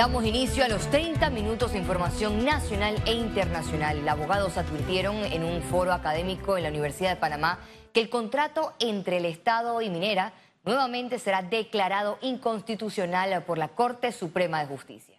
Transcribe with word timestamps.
Damos 0.00 0.24
inicio 0.24 0.64
a 0.64 0.68
los 0.68 0.90
30 0.90 1.28
minutos 1.28 1.72
de 1.72 1.78
información 1.78 2.42
nacional 2.42 2.96
e 3.04 3.12
internacional. 3.12 4.08
Abogados 4.08 4.56
advirtieron 4.56 5.14
en 5.16 5.44
un 5.44 5.60
foro 5.60 5.92
académico 5.92 6.56
en 6.56 6.62
la 6.62 6.70
Universidad 6.70 7.10
de 7.10 7.16
Panamá 7.16 7.58
que 7.92 8.00
el 8.00 8.08
contrato 8.08 8.72
entre 8.78 9.18
el 9.18 9.26
Estado 9.26 9.82
y 9.82 9.90
Minera 9.90 10.32
nuevamente 10.64 11.18
será 11.18 11.42
declarado 11.42 12.16
inconstitucional 12.22 13.44
por 13.44 13.58
la 13.58 13.68
Corte 13.68 14.10
Suprema 14.10 14.60
de 14.60 14.68
Justicia. 14.68 15.09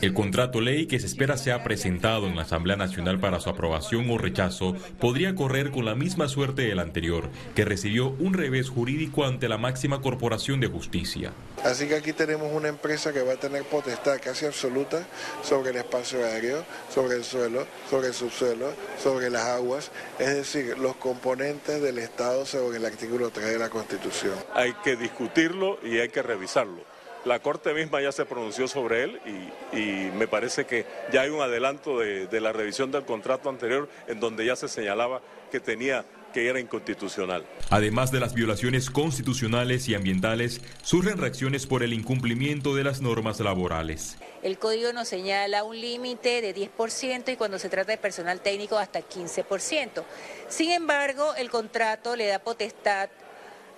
El 0.00 0.14
contrato 0.14 0.60
ley 0.60 0.86
que 0.86 0.98
se 0.98 1.06
espera 1.06 1.36
sea 1.36 1.62
presentado 1.62 2.26
en 2.26 2.36
la 2.36 2.42
Asamblea 2.42 2.76
Nacional 2.76 3.20
para 3.20 3.40
su 3.40 3.50
aprobación 3.50 4.10
o 4.10 4.18
rechazo 4.18 4.74
podría 4.98 5.34
correr 5.34 5.70
con 5.70 5.84
la 5.84 5.94
misma 5.94 6.28
suerte 6.28 6.62
del 6.62 6.78
anterior, 6.78 7.30
que 7.54 7.64
recibió 7.64 8.08
un 8.08 8.34
revés 8.34 8.68
jurídico 8.68 9.24
ante 9.24 9.48
la 9.48 9.58
máxima 9.58 10.00
corporación 10.00 10.60
de 10.60 10.68
justicia. 10.68 11.32
Así 11.64 11.86
que 11.86 11.96
aquí 11.96 12.12
tenemos 12.12 12.52
una 12.52 12.68
empresa 12.68 13.12
que 13.12 13.22
va 13.22 13.34
a 13.34 13.36
tener 13.36 13.64
potestad 13.64 14.18
casi 14.22 14.46
absoluta 14.46 15.06
sobre 15.42 15.70
el 15.70 15.76
espacio 15.76 16.24
aéreo, 16.24 16.64
sobre 16.92 17.16
el 17.16 17.24
suelo, 17.24 17.66
sobre 17.88 18.08
el 18.08 18.14
subsuelo, 18.14 18.72
sobre 19.02 19.30
las 19.30 19.44
aguas, 19.44 19.90
es 20.18 20.34
decir, 20.34 20.78
los 20.78 20.96
componentes 20.96 21.80
del 21.82 21.98
Estado 21.98 22.46
según 22.46 22.74
el 22.74 22.84
artículo 22.84 23.30
3 23.30 23.46
de 23.46 23.58
la 23.58 23.68
Constitución. 23.68 24.34
Hay 24.54 24.72
que 24.82 24.96
discutirlo 24.96 25.78
y 25.84 25.98
hay 25.98 26.08
que 26.08 26.22
revisarlo. 26.22 26.99
La 27.24 27.38
Corte 27.40 27.74
misma 27.74 28.00
ya 28.00 28.12
se 28.12 28.24
pronunció 28.24 28.66
sobre 28.66 29.04
él 29.04 29.20
y, 29.72 30.10
me 30.16 30.26
parece 30.26 30.64
que 30.64 30.86
ya 31.12 31.22
hay 31.22 31.30
un 31.30 31.40
adelanto 31.40 31.98
de, 31.98 32.40
la 32.40 32.52
revisión 32.52 32.90
del 32.90 33.04
contrato 33.04 33.48
anterior 33.48 33.88
en 34.08 34.20
donde 34.20 34.44
ya 34.44 34.56
se 34.56 34.68
señalaba 34.68 35.20
que 35.50 35.60
tenía 35.60 36.04
que 36.32 36.48
era 36.48 36.60
inconstitucional. 36.60 37.44
Además 37.70 38.12
de 38.12 38.20
las 38.20 38.34
violaciones 38.34 38.88
constitucionales 38.88 39.88
y 39.88 39.94
ambientales, 39.94 40.60
surgen 40.82 41.18
reacciones 41.18 41.66
por 41.66 41.82
el 41.82 41.92
incumplimiento 41.92 42.74
de 42.74 42.84
las 42.84 43.00
normas 43.00 43.40
laborales. 43.40 44.16
El 44.42 44.58
código 44.58 44.92
nos 44.92 45.08
señala 45.08 45.64
un 45.64 45.78
límite 45.78 46.40
de 46.40 46.54
10% 46.54 47.32
y 47.32 47.36
cuando 47.36 47.58
se 47.58 47.68
trata 47.68 47.92
de 47.92 47.98
personal 47.98 48.40
técnico 48.40 48.78
hasta 48.78 49.00
15%. 49.00 50.04
Sin 50.48 50.70
embargo, 50.70 51.34
el 51.34 51.50
contrato 51.50 52.16
le 52.16 52.26
da 52.26 52.38
potestad 52.38 53.10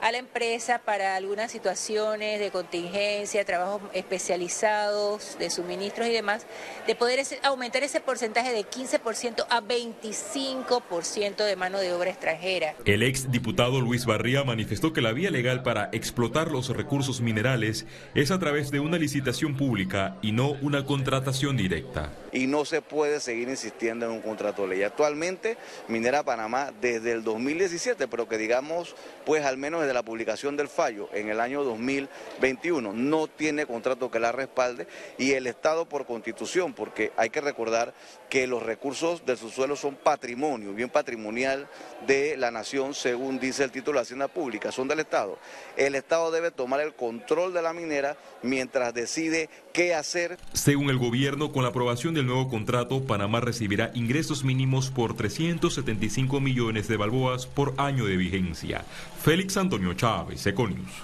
a 0.03 0.11
la 0.11 0.19
empresa 0.19 0.81
para 0.85 1.15
algunas 1.15 1.53
situaciones 1.53 2.41
de 2.41 2.51
contingencia, 2.51 3.45
trabajos 3.45 3.81
especializados, 3.95 5.39
de 5.39 5.49
suministros 5.49 6.09
y 6.09 6.11
demás, 6.11 6.45
de 6.89 6.97
poder 6.97 7.25
aumentar 7.45 7.85
ese 7.85 8.01
porcentaje 8.01 8.53
de 8.53 8.65
15% 8.65 9.47
a 9.49 9.63
25% 9.63 11.45
de 11.45 11.55
mano 11.55 11.79
de 11.79 11.93
obra 11.93 12.11
extranjera. 12.11 12.75
El 12.85 13.05
ex 13.05 13.31
diputado 13.31 13.81
Luis 13.81 14.05
Barría 14.05 14.43
manifestó 14.43 14.93
que 14.93 15.03
la 15.03 15.13
vía 15.13 15.31
legal 15.31 15.63
para 15.63 15.89
explotar 15.93 16.51
los 16.51 16.71
recursos 16.71 17.21
minerales 17.21 17.87
es 18.17 18.33
a 18.33 18.41
través 18.41 18.73
de 18.73 18.81
una 18.81 18.99
licitación 18.99 19.57
pública 19.57 20.17
y 20.21 20.33
no 20.33 20.57
una 20.63 20.85
contratación 20.85 21.57
directa. 21.57 22.11
Y 22.33 22.49
no 22.49 22.65
se 22.65 22.83
puede 22.83 23.21
seguir 23.21 23.49
insistiendo 23.49 24.07
en 24.07 24.13
un 24.13 24.21
contrato 24.21 24.63
de 24.63 24.69
ley. 24.69 24.83
Actualmente, 24.83 25.59
Minera 25.87 26.25
Panamá, 26.25 26.73
desde 26.81 27.13
el 27.13 27.23
2017, 27.23 28.09
pero 28.09 28.27
que 28.27 28.37
digamos, 28.37 28.97
pues 29.25 29.45
al 29.45 29.59
menos 29.59 29.83
desde 29.83 29.92
la 29.93 30.03
publicación 30.03 30.57
del 30.57 30.69
fallo 30.69 31.09
en 31.13 31.29
el 31.29 31.41
año 31.41 31.65
2021 31.65 32.93
no 32.93 33.27
tiene 33.27 33.67
contrato 33.67 34.11
que 34.11 34.21
la 34.21 34.33
respalde 34.33 34.87
y 35.19 35.33
el 35.33 35.47
Estado 35.47 35.89
por 35.89 36.07
constitución, 36.07 36.73
porque 36.73 37.13
hay 37.17 37.31
que 37.31 37.41
recordar 37.41 37.95
que 38.29 38.47
los 38.47 38.63
recursos 38.63 39.27
del 39.27 39.37
subsuelo 39.37 39.77
son 39.77 39.95
patrimonio, 39.95 40.73
bien 40.73 40.89
patrimonial 40.89 41.69
de 42.07 42.37
la 42.37 42.51
nación, 42.51 42.95
según 42.95 43.39
dice 43.39 43.65
el 43.65 43.71
título 43.71 43.99
de 43.99 44.03
Hacienda 44.03 44.29
Pública, 44.29 44.73
son 44.73 44.89
del 44.89 45.01
Estado. 45.01 45.39
El 45.77 45.95
Estado 45.95 46.31
debe 46.31 46.51
tomar 46.51 46.81
el 46.81 46.95
control 46.95 47.53
de 47.53 47.63
la 47.63 47.73
minera 47.73 48.17
mientras 48.43 48.95
decide 48.95 49.49
qué 49.73 49.95
hacer. 49.95 50.39
Según 50.53 50.91
el 50.91 50.99
gobierno, 50.99 51.53
con 51.53 51.63
la 51.63 51.71
aprobación 51.71 52.15
del 52.15 52.27
nuevo 52.27 52.49
contrato, 52.49 53.05
Panamá 53.05 53.41
recibirá 53.41 53.91
ingresos 53.95 54.45
mínimos 54.45 54.91
por 54.91 55.15
375 55.15 56.41
millones 56.41 56.89
de 56.89 56.97
balboas 56.97 57.47
por 57.47 57.75
año 57.79 58.05
de 58.07 58.17
vigencia. 58.17 58.85
Félix 59.23 59.57
Antonio 59.57 59.72
Chávez, 59.97 60.47
Econius. 60.47 61.03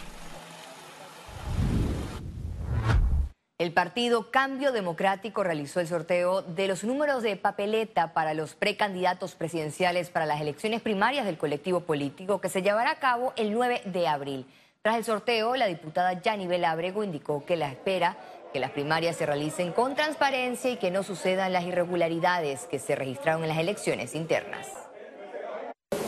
El 3.59 3.73
partido 3.73 4.31
Cambio 4.31 4.73
Democrático 4.73 5.43
realizó 5.43 5.81
el 5.81 5.89
sorteo 5.89 6.43
de 6.43 6.69
los 6.69 6.84
números 6.84 7.23
de 7.23 7.37
papeleta 7.37 8.12
para 8.12 8.34
los 8.34 8.55
precandidatos 8.55 9.34
presidenciales 9.34 10.11
para 10.11 10.27
las 10.27 10.41
elecciones 10.41 10.83
primarias 10.83 11.25
del 11.25 11.39
colectivo 11.39 11.81
político 11.81 12.41
que 12.41 12.51
se 12.51 12.62
llevará 12.62 12.91
a 12.91 12.99
cabo 12.99 13.33
el 13.37 13.53
9 13.53 13.83
de 13.87 14.06
abril. 14.06 14.47
Tras 14.83 14.97
el 14.97 15.05
sorteo, 15.05 15.56
la 15.56 15.67
diputada 15.67 16.21
Yanibel 16.21 16.65
Abrego 16.65 17.03
indicó 17.03 17.45
que 17.45 17.56
la 17.56 17.69
espera 17.69 18.17
que 18.53 18.61
las 18.61 18.71
primarias 18.71 19.17
se 19.17 19.27
realicen 19.27 19.73
con 19.73 19.95
transparencia 19.95 20.71
y 20.71 20.77
que 20.77 20.91
no 20.91 21.03
sucedan 21.03 21.53
las 21.53 21.65
irregularidades 21.65 22.67
que 22.67 22.79
se 22.79 22.97
registraron 22.97 23.43
en 23.43 23.49
las 23.49 23.59
elecciones 23.59 24.15
internas. 24.15 24.88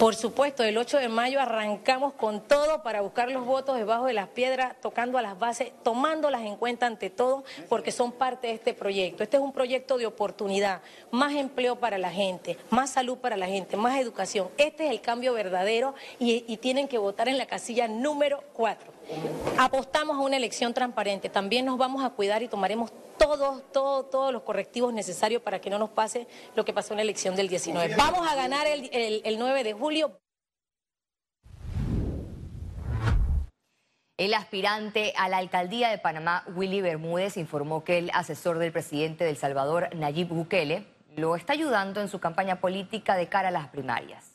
Por 0.00 0.15
supuesto, 0.15 0.65
el 0.65 0.78
8 0.78 0.97
de 0.97 1.11
mayo 1.11 1.43
arrancamos 1.43 2.15
con 2.15 2.41
todo 2.41 2.83
para 2.83 3.03
buscar 3.03 3.31
los 3.31 3.44
votos 3.44 3.77
debajo 3.77 4.06
de 4.06 4.15
las 4.15 4.28
piedras, 4.28 4.75
tocando 4.81 5.19
a 5.19 5.22
las 5.22 5.38
bases, 5.38 5.72
tomándolas 5.83 6.41
en 6.41 6.56
cuenta 6.56 6.87
ante 6.87 7.11
todo, 7.11 7.44
porque 7.69 7.93
son 7.93 8.10
parte 8.10 8.47
de 8.47 8.55
este 8.55 8.72
proyecto. 8.72 9.22
Este 9.22 9.37
es 9.37 9.43
un 9.43 9.53
proyecto 9.53 9.99
de 9.99 10.06
oportunidad, 10.06 10.81
más 11.10 11.34
empleo 11.34 11.77
para 11.77 11.99
la 11.99 12.10
gente, 12.10 12.56
más 12.71 12.89
salud 12.89 13.19
para 13.19 13.37
la 13.37 13.47
gente, 13.47 13.77
más 13.77 14.00
educación. 14.00 14.49
Este 14.56 14.87
es 14.87 14.91
el 14.91 15.03
cambio 15.03 15.34
verdadero 15.34 15.94
y, 16.19 16.56
tienen 16.56 16.89
que 16.89 16.97
votar 16.97 17.28
en 17.28 17.37
la 17.37 17.44
casilla 17.44 17.87
número 17.87 18.43
4. 18.55 19.00
Apostamos 19.59 20.16
a 20.16 20.21
una 20.21 20.37
elección 20.37 20.72
transparente, 20.72 21.28
también 21.28 21.66
nos 21.66 21.76
vamos 21.76 22.03
a 22.04 22.10
cuidar 22.10 22.43
y 22.43 22.48
tomaremos 22.48 22.93
todos, 23.19 23.62
todos, 23.72 24.10
todos 24.10 24.32
los 24.32 24.43
correctivos 24.43 24.93
necesarios 24.93 25.43
para 25.43 25.60
que 25.60 25.69
no 25.69 25.78
nos 25.78 25.91
pase 25.91 26.26
lo 26.56 26.65
que 26.65 26.72
pasó 26.72 26.94
en 26.94 26.98
la 26.98 27.03
elección 27.03 27.37
del 27.37 27.48
19. 27.48 27.94
Vamos 27.97 28.26
a 28.26 28.34
ganar 28.34 28.66
el, 28.66 28.88
el 28.93 29.38
9 29.38 29.65
de 29.65 29.72
julio. 29.75 30.19
El 34.16 34.34
aspirante 34.34 35.15
a 35.16 35.28
la 35.28 35.38
alcaldía 35.38 35.88
de 35.88 35.98
Panamá, 35.98 36.44
Willy 36.54 36.82
Bermúdez, 36.82 37.38
informó 37.38 37.84
que 37.84 37.98
el 37.98 38.10
asesor 38.12 38.59
del 38.59 38.71
presidente 38.71 39.25
de 39.25 39.31
El 39.31 39.37
Salvador, 39.37 39.88
Nayib 39.94 40.28
Bukele, 40.28 40.87
lo 41.16 41.37
está 41.37 41.54
ayudando 41.54 42.00
en 42.00 42.09
su 42.09 42.21
campaña 42.21 42.60
política 42.60 43.16
de 43.16 43.28
cara 43.28 43.48
a 43.48 43.50
las 43.50 43.69
primarias. 43.69 44.32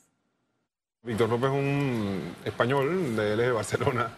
Víctor 1.02 1.28
López 1.28 1.50
es 1.50 1.56
un 1.56 2.36
español 2.44 3.14
de, 3.14 3.36
de 3.36 3.52
Barcelona 3.52 4.10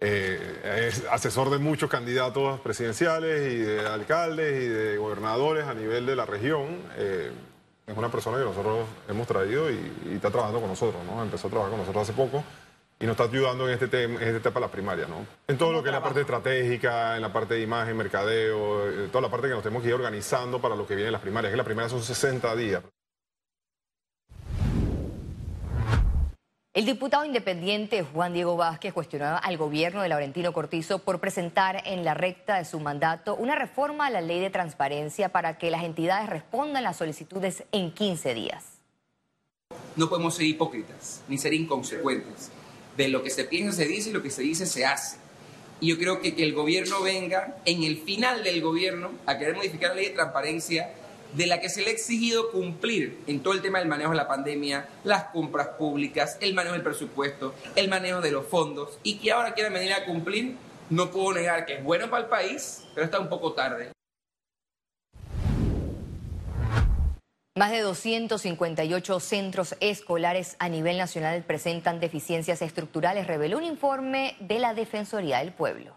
eh, 0.00 0.86
es 0.88 1.04
asesor 1.10 1.50
de 1.50 1.58
muchos 1.58 1.90
candidatos 1.90 2.60
presidenciales 2.60 3.52
y 3.52 3.56
de 3.56 3.86
alcaldes 3.86 4.62
y 4.62 4.68
de 4.68 4.96
gobernadores 4.96 5.66
a 5.66 5.74
nivel 5.74 6.06
de 6.06 6.16
la 6.16 6.24
región. 6.24 6.78
Eh, 6.96 7.32
es 7.86 7.96
una 7.96 8.10
persona 8.10 8.38
que 8.38 8.44
nosotros 8.44 8.86
hemos 9.08 9.26
traído 9.26 9.70
y, 9.70 9.92
está 10.12 10.30
trabajando 10.30 10.60
con 10.60 10.68
nosotros, 10.68 11.02
¿no? 11.04 11.22
Empezó 11.22 11.48
a 11.48 11.50
trabajar 11.50 11.70
con 11.70 11.80
nosotros 11.80 12.02
hace 12.02 12.12
poco 12.12 12.44
y 13.00 13.06
nos 13.06 13.12
está 13.12 13.24
ayudando 13.24 13.66
en 13.66 13.74
este 13.74 13.88
tema, 13.88 14.22
en 14.22 14.36
este 14.36 14.60
la 14.60 14.68
primaria, 14.68 15.06
¿no? 15.06 15.26
En 15.48 15.56
todo 15.56 15.72
lo 15.72 15.82
que 15.82 15.88
es 15.88 15.94
la 15.94 16.02
parte 16.02 16.20
estratégica, 16.20 17.16
en 17.16 17.22
la 17.22 17.32
parte 17.32 17.54
de 17.54 17.62
imagen, 17.62 17.96
mercadeo, 17.96 18.88
eh, 18.88 19.08
toda 19.10 19.22
la 19.22 19.30
parte 19.30 19.48
que 19.48 19.54
nos 19.54 19.62
tenemos 19.62 19.82
que 19.82 19.88
ir 19.88 19.94
organizando 19.94 20.60
para 20.60 20.76
lo 20.76 20.86
que 20.86 20.94
viene 20.94 21.08
en 21.08 21.12
las 21.12 21.22
primarias, 21.22 21.50
que 21.50 21.56
las 21.56 21.66
primarias 21.66 21.92
son 21.92 22.02
60 22.02 22.54
días. 22.56 22.82
El 26.78 26.84
diputado 26.84 27.24
independiente 27.24 28.04
Juan 28.04 28.32
Diego 28.32 28.56
Vázquez 28.56 28.92
cuestionaba 28.92 29.38
al 29.38 29.56
gobierno 29.56 30.00
de 30.00 30.08
Laurentino 30.08 30.52
Cortizo 30.52 31.00
por 31.00 31.18
presentar 31.18 31.82
en 31.84 32.04
la 32.04 32.14
recta 32.14 32.56
de 32.56 32.64
su 32.64 32.78
mandato 32.78 33.34
una 33.34 33.56
reforma 33.56 34.06
a 34.06 34.10
la 34.10 34.20
ley 34.20 34.38
de 34.38 34.48
transparencia 34.48 35.30
para 35.30 35.58
que 35.58 35.72
las 35.72 35.82
entidades 35.82 36.30
respondan 36.30 36.84
las 36.84 36.96
solicitudes 36.96 37.64
en 37.72 37.90
15 37.90 38.32
días. 38.32 38.64
No 39.96 40.08
podemos 40.08 40.36
ser 40.36 40.46
hipócritas 40.46 41.22
ni 41.26 41.36
ser 41.36 41.52
inconsecuentes. 41.52 42.52
De 42.96 43.08
lo 43.08 43.24
que 43.24 43.30
se 43.30 43.42
piensa 43.42 43.72
se 43.72 43.86
dice 43.86 44.10
y 44.10 44.12
lo 44.12 44.22
que 44.22 44.30
se 44.30 44.42
dice 44.42 44.64
se 44.64 44.86
hace. 44.86 45.16
Y 45.80 45.88
yo 45.88 45.98
creo 45.98 46.20
que 46.20 46.36
que 46.36 46.44
el 46.44 46.52
gobierno 46.52 47.02
venga 47.02 47.56
en 47.64 47.82
el 47.82 47.98
final 48.02 48.44
del 48.44 48.62
gobierno 48.62 49.10
a 49.26 49.36
querer 49.36 49.56
modificar 49.56 49.90
la 49.90 49.96
ley 49.96 50.04
de 50.10 50.14
transparencia 50.14 50.92
de 51.32 51.46
la 51.46 51.60
que 51.60 51.68
se 51.68 51.82
le 51.82 51.88
ha 51.88 51.92
exigido 51.92 52.50
cumplir 52.50 53.18
en 53.26 53.40
todo 53.42 53.54
el 53.54 53.62
tema 53.62 53.78
del 53.78 53.88
manejo 53.88 54.10
de 54.10 54.16
la 54.16 54.28
pandemia, 54.28 54.88
las 55.04 55.24
compras 55.24 55.68
públicas, 55.78 56.38
el 56.40 56.54
manejo 56.54 56.74
del 56.74 56.82
presupuesto, 56.82 57.54
el 57.76 57.88
manejo 57.88 58.20
de 58.20 58.32
los 58.32 58.46
fondos, 58.46 58.98
y 59.02 59.18
que 59.18 59.32
ahora 59.32 59.54
quieren 59.54 59.72
venir 59.72 59.92
a 59.92 60.04
cumplir, 60.04 60.56
no 60.90 61.10
puedo 61.10 61.34
negar 61.34 61.66
que 61.66 61.74
es 61.74 61.84
bueno 61.84 62.08
para 62.08 62.24
el 62.24 62.28
país, 62.28 62.84
pero 62.94 63.04
está 63.04 63.20
un 63.20 63.28
poco 63.28 63.52
tarde. 63.52 63.92
Más 67.58 67.72
de 67.72 67.80
258 67.80 69.18
centros 69.18 69.74
escolares 69.80 70.54
a 70.60 70.68
nivel 70.68 70.96
nacional 70.96 71.42
presentan 71.42 71.98
deficiencias 71.98 72.62
estructurales, 72.62 73.26
reveló 73.26 73.58
un 73.58 73.64
informe 73.64 74.36
de 74.38 74.60
la 74.60 74.74
Defensoría 74.74 75.38
del 75.38 75.52
Pueblo. 75.52 75.96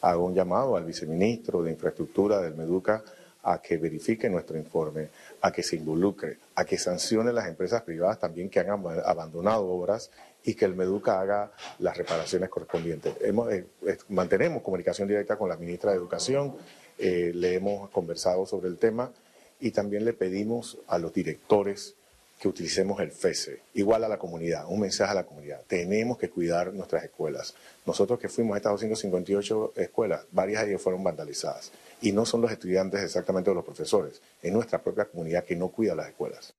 Hago 0.00 0.24
un 0.24 0.34
llamado 0.34 0.76
al 0.76 0.86
viceministro 0.86 1.62
de 1.62 1.72
Infraestructura 1.72 2.40
del 2.40 2.54
Meduca 2.54 3.04
a 3.42 3.60
que 3.60 3.76
verifique 3.76 4.28
nuestro 4.28 4.58
informe, 4.58 5.08
a 5.40 5.52
que 5.52 5.62
se 5.62 5.76
involucre, 5.76 6.38
a 6.54 6.64
que 6.64 6.78
sancione 6.78 7.32
las 7.32 7.46
empresas 7.46 7.82
privadas 7.82 8.18
también 8.18 8.50
que 8.50 8.60
han 8.60 8.70
abandonado 8.70 9.66
obras 9.68 10.10
y 10.44 10.54
que 10.54 10.64
el 10.64 10.74
MEDUCA 10.74 11.20
haga 11.20 11.52
las 11.78 11.96
reparaciones 11.96 12.48
correspondientes. 12.48 13.14
Eh, 13.20 13.64
mantenemos 14.08 14.62
comunicación 14.62 15.08
directa 15.08 15.36
con 15.36 15.48
la 15.48 15.56
ministra 15.56 15.90
de 15.90 15.96
Educación, 15.96 16.56
eh, 16.98 17.32
le 17.34 17.54
hemos 17.54 17.90
conversado 17.90 18.44
sobre 18.46 18.68
el 18.68 18.78
tema 18.78 19.12
y 19.60 19.70
también 19.70 20.04
le 20.04 20.12
pedimos 20.12 20.78
a 20.88 20.98
los 20.98 21.12
directores 21.12 21.94
que 22.38 22.48
utilicemos 22.48 23.00
el 23.00 23.10
FESE, 23.10 23.60
igual 23.74 24.04
a 24.04 24.08
la 24.08 24.18
comunidad, 24.18 24.66
un 24.68 24.80
mensaje 24.80 25.10
a 25.10 25.14
la 25.14 25.24
comunidad. 25.24 25.60
Tenemos 25.66 26.18
que 26.18 26.30
cuidar 26.30 26.72
nuestras 26.72 27.02
escuelas. 27.02 27.54
Nosotros 27.84 28.18
que 28.20 28.28
fuimos 28.28 28.54
a 28.54 28.58
estas 28.58 28.72
258 28.72 29.72
escuelas, 29.76 30.24
varias 30.30 30.62
de 30.62 30.70
ellas 30.70 30.82
fueron 30.82 31.02
vandalizadas. 31.02 31.72
Y 32.00 32.12
no 32.12 32.24
son 32.24 32.42
los 32.42 32.52
estudiantes 32.52 33.02
exactamente 33.02 33.50
o 33.50 33.54
los 33.54 33.64
profesores, 33.64 34.22
es 34.40 34.52
nuestra 34.52 34.82
propia 34.82 35.06
comunidad 35.06 35.44
que 35.44 35.56
no 35.56 35.68
cuida 35.68 35.94
las 35.94 36.08
escuelas. 36.08 36.54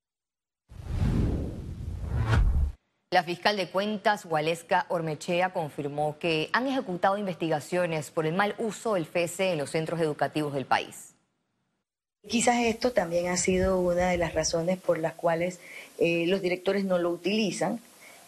La 3.11 3.23
fiscal 3.23 3.57
de 3.57 3.69
cuentas, 3.69 4.25
Waleska 4.25 4.85
Ormechea, 4.89 5.51
confirmó 5.51 6.19
que 6.19 6.49
han 6.53 6.67
ejecutado 6.67 7.17
investigaciones 7.17 8.11
por 8.11 8.27
el 8.27 8.35
mal 8.35 8.53
uso 8.59 8.93
del 8.93 9.07
FESE 9.07 9.53
en 9.53 9.57
los 9.57 9.71
centros 9.71 9.99
educativos 9.99 10.53
del 10.53 10.67
país. 10.67 11.15
Quizás 12.27 12.59
esto 12.59 12.91
también 12.91 13.29
ha 13.29 13.37
sido 13.37 13.79
una 13.79 14.09
de 14.09 14.17
las 14.17 14.35
razones 14.35 14.77
por 14.77 14.99
las 14.99 15.13
cuales 15.13 15.59
eh, 15.97 16.25
los 16.27 16.41
directores 16.41 16.85
no 16.85 16.99
lo 16.99 17.09
utilizan. 17.09 17.79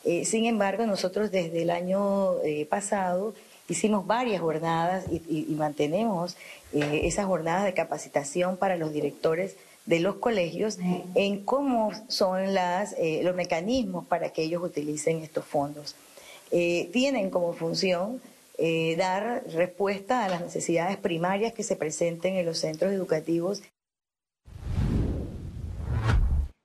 Eh, 0.03 0.25
sin 0.25 0.45
embargo, 0.45 0.87
nosotros 0.87 1.29
desde 1.29 1.61
el 1.61 1.69
año 1.69 2.41
eh, 2.43 2.65
pasado 2.65 3.35
hicimos 3.67 4.05
varias 4.05 4.41
jornadas 4.41 5.05
y, 5.09 5.45
mantenemos 5.57 6.37
esas 6.73 7.25
jornadas 7.25 7.65
de 7.65 7.73
capacitación 7.73 8.57
para 8.57 8.75
los 8.75 8.93
directores 8.93 9.55
de 9.85 9.99
los 9.99 10.15
colegios 10.15 10.77
en 11.15 11.43
cómo 11.43 11.91
son 12.07 12.53
las, 12.53 12.95
los 13.23 13.35
mecanismos 13.35 14.05
para 14.05 14.29
que 14.29 14.43
ellos 14.43 14.63
utilicen 14.63 15.21
estos 15.21 15.45
fondos. 15.45 15.95
tienen 16.49 17.29
como 17.29 17.53
función 17.53 18.21
dar 18.97 19.43
respuesta 19.53 20.25
a 20.25 20.29
las 20.29 20.41
necesidades 20.41 20.97
primarias 20.97 21.53
que 21.53 21.63
se 21.63 21.75
presenten 21.75 22.35
en 22.35 22.45
los 22.45 22.59
centros 22.59 22.91
educativos. 22.93 23.61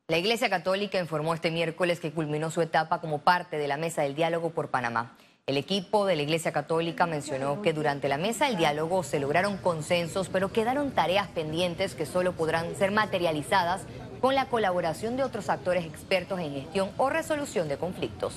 La 0.09 0.19
Iglesia 0.19 0.49
Católica 0.49 1.01
informó 1.01 1.35
este 1.35 1.51
miércoles 1.51 1.99
que 1.99 2.13
culminó 2.13 2.53
su 2.53 2.63
etapa 2.63 3.01
como 3.01 3.19
parte 3.19 3.59
de 3.59 3.67
la 3.67 3.77
Mesa 3.77 4.03
del 4.03 4.15
Diálogo 4.15 4.51
por 4.51 4.69
Panamá. 4.69 5.17
El 5.49 5.59
equipo 5.59 6.07
de 6.07 6.17
la 6.17 6.23
Iglesia 6.23 6.51
Católica 6.51 7.07
mencionó 7.07 7.63
que 7.63 7.73
durante 7.73 8.09
la 8.09 8.19
mesa 8.19 8.47
del 8.47 8.57
diálogo 8.57 9.05
se 9.05 9.21
lograron 9.21 9.59
consensos, 9.59 10.29
pero 10.29 10.51
quedaron 10.53 10.91
tareas 10.91 11.29
pendientes 11.29 11.95
que 11.95 12.05
solo 12.05 12.33
podrán 12.33 12.75
ser 12.75 12.91
materializadas 12.91 13.83
con 14.21 14.35
la 14.35 14.47
colaboración 14.47 15.17
de 15.17 15.23
otros 15.23 15.49
actores 15.49 15.85
expertos 15.85 16.41
en 16.41 16.53
gestión 16.53 16.91
o 16.97 17.11
resolución 17.11 17.69
de 17.69 17.77
conflictos. 17.77 18.35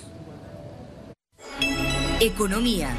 Economía. 2.20 2.92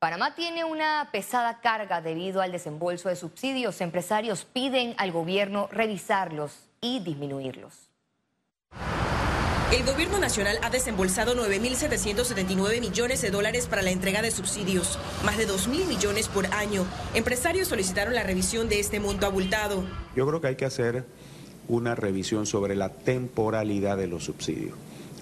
Panamá 0.00 0.34
tiene 0.34 0.64
una 0.64 1.10
pesada 1.12 1.60
carga 1.60 2.00
debido 2.00 2.42
al 2.42 2.50
desembolso 2.50 3.08
de 3.08 3.14
subsidios. 3.14 3.80
Empresarios 3.80 4.44
piden 4.44 4.96
al 4.98 5.12
gobierno 5.12 5.68
revisarlos 5.70 6.58
y 6.80 6.98
disminuirlos. 6.98 7.88
El 9.76 9.84
gobierno 9.84 10.18
nacional 10.18 10.58
ha 10.62 10.70
desembolsado 10.70 11.36
9.779 11.36 12.80
millones 12.80 13.20
de 13.20 13.30
dólares 13.30 13.66
para 13.66 13.82
la 13.82 13.90
entrega 13.90 14.22
de 14.22 14.30
subsidios, 14.30 14.98
más 15.22 15.36
de 15.36 15.46
2.000 15.46 15.86
millones 15.86 16.28
por 16.28 16.46
año. 16.46 16.86
Empresarios 17.12 17.68
solicitaron 17.68 18.14
la 18.14 18.22
revisión 18.22 18.70
de 18.70 18.80
este 18.80 19.00
monto 19.00 19.26
abultado. 19.26 19.84
Yo 20.16 20.26
creo 20.26 20.40
que 20.40 20.46
hay 20.46 20.56
que 20.56 20.64
hacer 20.64 21.04
una 21.68 21.94
revisión 21.94 22.46
sobre 22.46 22.74
la 22.74 22.88
temporalidad 22.88 23.98
de 23.98 24.06
los 24.06 24.24
subsidios 24.24 24.78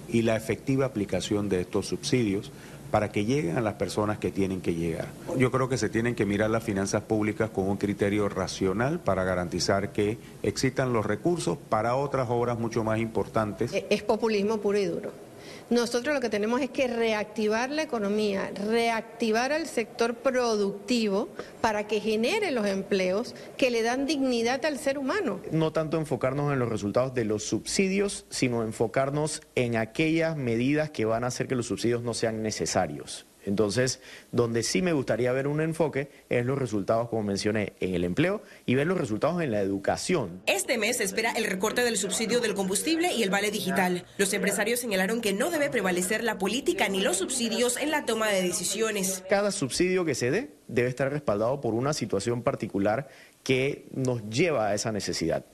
y 0.09 0.23
la 0.23 0.37
efectiva 0.37 0.87
aplicación 0.87 1.49
de 1.49 1.61
estos 1.61 1.89
subsidios 1.89 2.53
para 2.91 3.11
que 3.11 3.25
lleguen 3.25 3.57
a 3.57 3.61
las 3.61 3.75
personas 3.75 4.19
que 4.19 4.31
tienen 4.31 4.61
que 4.61 4.75
llegar. 4.75 5.09
Yo 5.37 5.51
creo 5.51 5.69
que 5.69 5.79
se 5.79 5.89
tienen 5.89 6.15
que 6.15 6.25
mirar 6.25 6.51
las 6.51 6.63
finanzas 6.63 7.03
públicas 7.03 7.51
con 7.51 7.69
un 7.69 7.77
criterio 7.77 8.29
racional 8.29 9.01
para 9.01 9.25
garantizar 9.25 9.93
que 9.93 10.19
existan 10.43 10.93
los 10.93 11.05
recursos 11.05 11.59
para 11.69 11.97
otras 11.97 12.29
obras 12.31 12.59
mucho 12.59 12.85
más 12.85 12.99
importantes. 12.99 13.73
Es 13.91 14.03
populismo 14.03 14.59
puro 14.59 14.79
y 14.79 14.85
duro. 14.85 15.24
Nosotros 15.71 16.15
lo 16.15 16.21
que 16.21 16.29
tenemos 16.29 16.61
es 16.61 16.71
que 16.71 16.87
reactivar 16.87 17.71
la 17.71 17.83
economía, 17.83 18.51
reactivar 18.69 19.53
al 19.53 19.67
sector 19.67 20.15
productivo 20.15 21.29
para 21.61 21.87
que 21.87 22.01
genere 22.01 22.51
los 22.51 22.67
empleos 22.67 23.35
que 23.57 23.71
le 23.71 23.83
dan 23.83 24.07
dignidad 24.07 24.65
al 24.65 24.79
ser 24.79 24.99
humano. 24.99 25.41
No 25.51 25.73
tanto 25.73 25.99
enfocarnos 25.99 26.53
en 26.53 26.59
los 26.59 26.69
resultados 26.69 27.15
de 27.15 27.25
los 27.25 27.45
subsidios, 27.45 28.27
sino 28.29 28.63
enfocarnos 28.63 29.43
en 29.55 29.77
aquellas 29.77 30.37
medidas 30.37 30.91
que 30.91 31.05
van 31.05 31.25
a 31.25 31.29
hacer 31.29 31.49
que 31.49 31.55
los 31.55 31.67
subsidios 31.67 32.03
no 32.03 32.15
sean 32.15 32.43
necesarios. 32.43 33.27
Entonces, 33.47 34.01
donde 34.33 34.63
sí 34.63 34.83
me 34.83 34.93
gustaría 34.93 35.33
ver 35.33 35.47
un 35.47 35.61
enfoque 35.61 36.11
es 36.29 36.45
los 36.45 36.59
resultados, 36.59 37.09
como 37.09 37.23
mencioné, 37.23 37.75
en 37.81 37.95
el 37.95 38.05
empleo 38.05 38.43
y 38.67 38.75
ver 38.75 38.87
los 38.87 38.99
resultados 38.99 39.43
en 39.43 39.51
la 39.51 39.61
educación. 39.61 40.43
Este 40.47 40.79
mes 40.79 40.99
se 40.99 41.05
espera 41.05 41.33
el 41.33 41.45
recorte 41.45 41.83
del 41.83 41.97
subsidio 41.97 42.41
del 42.41 42.55
combustible 42.55 43.13
y 43.13 43.23
el 43.23 43.31
vale 43.31 43.51
digital. 43.51 44.07
Los 44.19 44.33
empresarios 44.33 44.81
señalaron 44.81 45.21
que 45.21 45.33
no 45.33 45.51
debe 45.51 45.71
prevalecer 45.71 46.25
la 46.25 46.39
política 46.39 46.89
ni 46.89 47.01
los 47.01 47.19
subsidios 47.19 47.77
en 47.77 47.91
la 47.91 48.05
toma 48.05 48.29
de 48.29 48.43
decisiones. 48.43 49.25
Cada 49.29 49.53
subsidio 49.53 50.05
que 50.05 50.15
se 50.15 50.31
dé 50.31 50.51
debe 50.69 50.89
estar 50.89 51.11
respaldado 51.11 51.61
por 51.61 51.75
una 51.75 51.93
situación 51.93 52.43
particular 52.43 53.09
que 53.43 53.87
nos 53.93 54.29
lleva 54.29 54.69
a 54.69 54.75
esa 54.75 54.93
necesidad. 54.93 55.45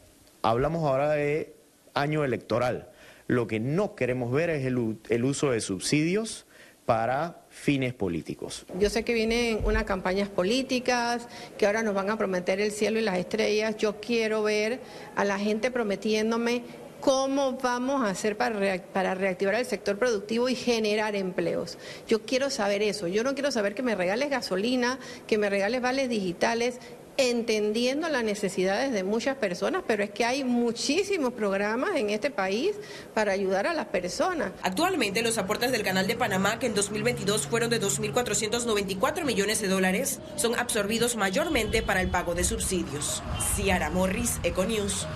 Hablamos 0.43 0.85
ahora 0.85 1.11
de 1.11 1.55
año 1.95 2.25
electoral. 2.25 2.91
Lo 3.27 3.47
que 3.47 3.61
no 3.61 3.95
queremos 3.95 4.33
ver 4.33 4.51
es 4.51 4.65
el, 4.65 4.99
el 5.09 5.25
uso 5.25 5.51
de 5.51 5.61
subsidios 5.61 6.47
para 6.91 7.37
fines 7.51 7.95
políticos. 7.95 8.67
Yo 8.77 8.91
sé 8.91 9.05
que 9.05 9.15
vienen 9.15 9.61
unas 9.65 9.85
campañas 9.85 10.29
políticas, 10.29 11.29
que 11.57 11.65
ahora 11.65 11.85
nos 11.85 11.95
van 11.95 12.11
a 12.11 12.19
prometer 12.19 12.61
el 12.61 12.73
cielo 12.73 12.99
y 12.99 13.03
las 13.03 13.17
estrellas. 13.17 13.77
Yo 13.77 14.01
quiero 14.01 14.43
ver 14.43 14.81
a 15.15 15.25
la 15.25 15.39
gente 15.39 15.71
prometiéndome 15.71 16.65
cómo 17.01 17.53
vamos 17.53 18.03
a 18.03 18.11
hacer 18.11 18.37
para, 18.37 19.15
reactivar 19.15 19.55
el 19.55 19.67
sector 19.67 19.99
productivo 19.99 20.49
y 20.49 20.57
generar 20.57 21.15
empleos. 21.15 21.79
Yo 22.09 22.23
quiero 22.23 22.51
saber 22.51 22.83
eso. 22.83 23.07
Yo 23.07 23.23
no 23.23 23.35
quiero 23.35 23.53
saber 23.53 23.77
que 23.77 23.85
me 23.85 23.95
regales 23.95 24.29
gasolina, 24.29 24.99
que 25.29 25.39
me 25.39 25.49
regales 25.49 25.81
vales 25.81 26.09
digitales 26.09 26.81
entendiendo 27.21 28.09
las 28.09 28.25
necesidades 28.25 28.93
de 28.93 29.05
muchas 29.05 29.37
personas, 29.37 29.83
pero 29.87 30.03
es 30.03 30.11
que 30.11 30.25
hay 30.25 30.45
muchísimos 30.45 31.33
programas 31.33 31.97
en 31.97 32.11
este 32.11 32.31
país 32.31 32.73
para 33.15 33.33
ayudar 33.33 33.67
a 33.67 33.75
las 33.75 33.87
personas. 33.87 34.53
Actualmente 34.63 35.23
los 35.23 35.39
aportes 35.39 35.73
del 35.73 35.83
Canal 35.83 36.07
de 36.07 36.17
Panamá, 36.17 36.59
que 36.59 36.67
en 36.67 36.75
2022 36.75 37.47
fueron 37.47 37.71
de 37.71 37.81
2.494 37.81 39.25
millones 39.25 39.61
de 39.61 39.69
dólares, 39.69 40.21
son 40.37 40.59
absorbidos 40.59 41.17
mayormente 41.17 41.83
para 41.83 42.01
el 42.01 42.09
pago 42.09 42.35
de 42.35 42.45
subsidios. 42.45 43.23
Ciara 43.55 43.91
Morris, 43.91 44.39
Econews. 44.43 45.07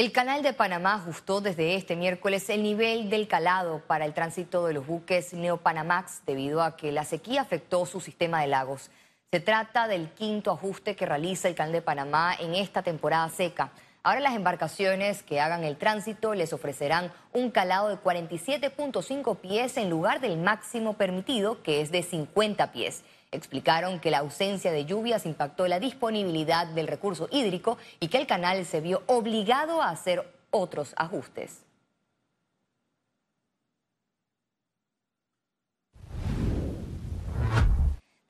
El 0.00 0.12
canal 0.12 0.42
de 0.42 0.54
Panamá 0.54 0.94
ajustó 0.94 1.42
desde 1.42 1.74
este 1.74 1.94
miércoles 1.94 2.48
el 2.48 2.62
nivel 2.62 3.10
del 3.10 3.28
calado 3.28 3.82
para 3.86 4.06
el 4.06 4.14
tránsito 4.14 4.66
de 4.66 4.72
los 4.72 4.86
buques 4.86 5.34
Neopanamax 5.34 6.22
debido 6.24 6.62
a 6.62 6.74
que 6.74 6.90
la 6.90 7.04
sequía 7.04 7.42
afectó 7.42 7.84
su 7.84 8.00
sistema 8.00 8.40
de 8.40 8.46
lagos. 8.46 8.90
Se 9.30 9.40
trata 9.40 9.88
del 9.88 10.08
quinto 10.08 10.52
ajuste 10.52 10.96
que 10.96 11.04
realiza 11.04 11.48
el 11.48 11.54
canal 11.54 11.72
de 11.72 11.82
Panamá 11.82 12.34
en 12.40 12.54
esta 12.54 12.82
temporada 12.82 13.28
seca. 13.28 13.72
Ahora 14.02 14.20
las 14.20 14.34
embarcaciones 14.34 15.22
que 15.22 15.38
hagan 15.38 15.64
el 15.64 15.76
tránsito 15.76 16.32
les 16.32 16.54
ofrecerán 16.54 17.12
un 17.34 17.50
calado 17.50 17.90
de 17.90 17.96
47.5 17.96 19.36
pies 19.36 19.76
en 19.76 19.90
lugar 19.90 20.22
del 20.22 20.38
máximo 20.38 20.94
permitido, 20.94 21.62
que 21.62 21.82
es 21.82 21.92
de 21.92 22.02
50 22.02 22.72
pies. 22.72 23.04
Explicaron 23.32 24.00
que 24.00 24.10
la 24.10 24.18
ausencia 24.18 24.72
de 24.72 24.84
lluvias 24.84 25.24
impactó 25.24 25.68
la 25.68 25.78
disponibilidad 25.78 26.66
del 26.66 26.88
recurso 26.88 27.28
hídrico 27.30 27.78
y 28.00 28.08
que 28.08 28.18
el 28.18 28.26
canal 28.26 28.66
se 28.66 28.80
vio 28.80 29.02
obligado 29.06 29.82
a 29.82 29.90
hacer 29.90 30.26
otros 30.50 30.94
ajustes. 30.96 31.64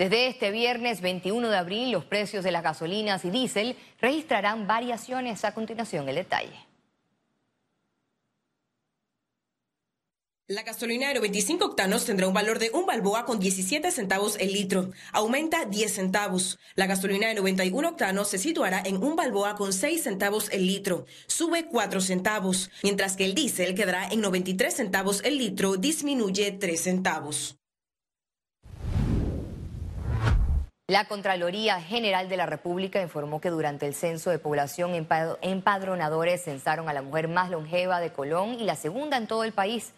Desde 0.00 0.28
este 0.28 0.50
viernes 0.50 1.02
21 1.02 1.50
de 1.50 1.58
abril, 1.58 1.92
los 1.92 2.06
precios 2.06 2.42
de 2.42 2.50
las 2.50 2.62
gasolinas 2.62 3.22
y 3.26 3.30
diésel 3.30 3.76
registrarán 4.00 4.66
variaciones. 4.66 5.44
A 5.44 5.52
continuación, 5.52 6.08
el 6.08 6.14
detalle. 6.14 6.69
La 10.50 10.64
gasolina 10.64 11.06
de 11.06 11.14
95 11.14 11.64
octanos 11.64 12.04
tendrá 12.04 12.26
un 12.26 12.34
valor 12.34 12.58
de 12.58 12.72
un 12.74 12.84
balboa 12.84 13.24
con 13.24 13.38
17 13.38 13.88
centavos 13.92 14.36
el 14.40 14.52
litro. 14.52 14.90
Aumenta 15.12 15.64
10 15.64 15.94
centavos. 15.94 16.58
La 16.74 16.88
gasolina 16.88 17.28
de 17.28 17.36
91 17.36 17.90
octanos 17.90 18.26
se 18.26 18.38
situará 18.38 18.82
en 18.84 19.00
un 19.00 19.14
balboa 19.14 19.54
con 19.54 19.72
6 19.72 20.02
centavos 20.02 20.50
el 20.50 20.66
litro. 20.66 21.06
Sube 21.28 21.66
4 21.66 22.00
centavos. 22.00 22.68
Mientras 22.82 23.16
que 23.16 23.26
el 23.26 23.36
diésel 23.36 23.76
quedará 23.76 24.08
en 24.08 24.22
93 24.22 24.74
centavos 24.74 25.22
el 25.22 25.38
litro, 25.38 25.76
disminuye 25.76 26.50
3 26.50 26.80
centavos. 26.80 27.56
La 30.88 31.04
Contraloría 31.04 31.80
General 31.80 32.28
de 32.28 32.36
la 32.36 32.46
República 32.46 33.00
informó 33.00 33.40
que 33.40 33.50
durante 33.50 33.86
el 33.86 33.94
censo 33.94 34.30
de 34.30 34.40
población 34.40 34.94
empadronadores 35.42 36.42
censaron 36.42 36.88
a 36.88 36.92
la 36.92 37.02
mujer 37.02 37.28
más 37.28 37.50
longeva 37.50 38.00
de 38.00 38.12
Colón 38.12 38.56
y 38.58 38.64
la 38.64 38.74
segunda 38.74 39.16
en 39.16 39.28
todo 39.28 39.44
el 39.44 39.52
país. 39.52 39.92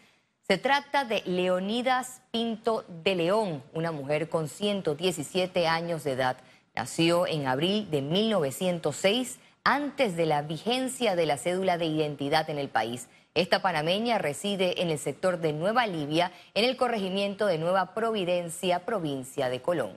Se 0.48 0.58
trata 0.58 1.04
de 1.04 1.22
Leonidas 1.24 2.20
Pinto 2.32 2.84
de 2.88 3.14
León, 3.14 3.62
una 3.74 3.92
mujer 3.92 4.28
con 4.28 4.48
117 4.48 5.68
años 5.68 6.02
de 6.02 6.12
edad. 6.12 6.36
Nació 6.74 7.28
en 7.28 7.46
abril 7.46 7.90
de 7.90 8.02
1906, 8.02 9.38
antes 9.62 10.16
de 10.16 10.26
la 10.26 10.42
vigencia 10.42 11.14
de 11.14 11.26
la 11.26 11.36
cédula 11.36 11.78
de 11.78 11.86
identidad 11.86 12.50
en 12.50 12.58
el 12.58 12.68
país. 12.68 13.08
Esta 13.34 13.62
panameña 13.62 14.18
reside 14.18 14.82
en 14.82 14.90
el 14.90 14.98
sector 14.98 15.38
de 15.38 15.52
Nueva 15.52 15.86
Libia, 15.86 16.32
en 16.54 16.64
el 16.64 16.76
corregimiento 16.76 17.46
de 17.46 17.58
Nueva 17.58 17.94
Providencia, 17.94 18.84
provincia 18.84 19.48
de 19.48 19.62
Colón. 19.62 19.94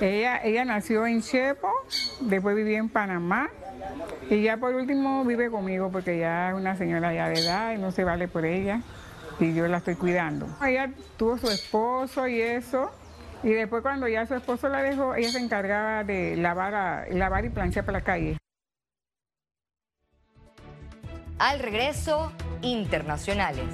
Ella, 0.00 0.42
ella 0.42 0.64
nació 0.64 1.06
en 1.06 1.20
Chepo, 1.22 1.70
después 2.20 2.56
vivió 2.56 2.78
en 2.78 2.88
Panamá 2.88 3.50
y 4.30 4.42
ya 4.42 4.56
por 4.56 4.74
último 4.74 5.24
vive 5.24 5.50
conmigo 5.50 5.90
porque 5.90 6.18
ya 6.18 6.50
es 6.50 6.54
una 6.54 6.76
señora 6.76 7.12
ya 7.14 7.28
de 7.28 7.40
edad 7.40 7.72
y 7.74 7.78
no 7.78 7.92
se 7.92 8.04
vale 8.04 8.28
por 8.28 8.44
ella 8.44 8.80
y 9.38 9.54
yo 9.54 9.66
la 9.68 9.78
estoy 9.78 9.94
cuidando. 9.94 10.46
Ella 10.64 10.90
tuvo 11.16 11.38
su 11.38 11.48
esposo 11.48 12.26
y 12.26 12.40
eso 12.40 12.90
y 13.42 13.50
después 13.50 13.82
cuando 13.82 14.08
ya 14.08 14.26
su 14.26 14.34
esposo 14.34 14.68
la 14.68 14.82
dejó, 14.82 15.14
ella 15.14 15.30
se 15.30 15.38
encargaba 15.38 16.04
de 16.04 16.36
lavar, 16.36 17.06
lavar 17.10 17.44
y 17.44 17.50
planchar 17.50 17.84
para 17.84 17.98
la 17.98 18.04
calle. 18.04 18.38
Al 21.38 21.58
regreso, 21.58 22.32
internacionales. 22.62 23.68